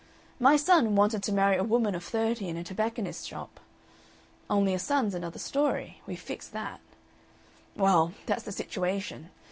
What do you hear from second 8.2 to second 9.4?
that's the situation.